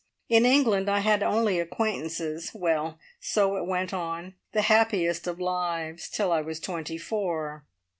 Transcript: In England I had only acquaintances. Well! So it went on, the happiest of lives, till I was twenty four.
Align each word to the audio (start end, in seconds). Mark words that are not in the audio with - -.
In 0.29 0.47
England 0.47 0.89
I 0.89 1.01
had 1.01 1.21
only 1.21 1.59
acquaintances. 1.59 2.49
Well! 2.55 2.97
So 3.19 3.55
it 3.55 3.67
went 3.67 3.93
on, 3.93 4.33
the 4.51 4.63
happiest 4.63 5.27
of 5.27 5.39
lives, 5.39 6.09
till 6.09 6.31
I 6.31 6.41
was 6.41 6.59
twenty 6.59 6.97
four. 6.97 7.63